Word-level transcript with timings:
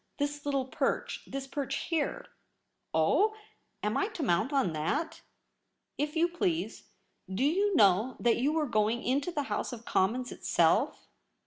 This 0.17 0.47
little 0.47 0.65
perch— 0.65 1.23
this 1.31 1.45
perch 1.45 1.75
here.'' 1.75 2.25
Oh! 2.91 3.35
am 3.83 3.95
I 3.97 4.07
to 4.07 4.23
mount 4.23 4.51
on 4.51 4.73
that 4.73 5.21
?''If 5.99 6.15
you 6.15 6.27
please. 6.27 6.85
Do 7.31 7.43
you 7.45 7.75
know 7.75 8.17
that 8.19 8.37
you 8.37 8.51
were 8.51 8.65
going 8.65 9.03
into 9.03 9.31
the 9.31 9.43
House 9.43 9.71
of 9.71 9.85
Commons 9.85 10.31
itself 10.31 11.05